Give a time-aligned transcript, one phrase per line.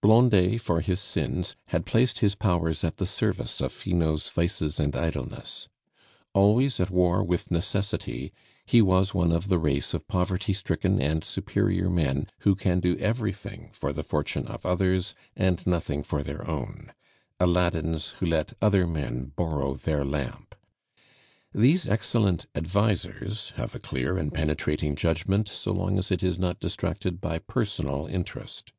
[0.00, 4.96] Blondet, for his sins, had placed his powers at the service of Finot's vices and
[4.96, 5.68] idleness.
[6.32, 8.32] Always at war with necessity,
[8.64, 12.96] he was one of the race of poverty stricken and superior men who can do
[12.96, 16.94] everything for the fortune of others and nothing for their own,
[17.38, 20.54] Aladdins who let other men borrow their lamp.
[21.54, 26.58] These excellent advisers have a clear and penetrating judgment so long as it is not
[26.58, 28.72] distracted by personal interest.